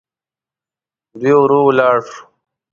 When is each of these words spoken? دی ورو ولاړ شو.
دی 1.19 1.31
ورو 1.37 1.59
ولاړ 1.67 1.97
شو. 2.11 2.21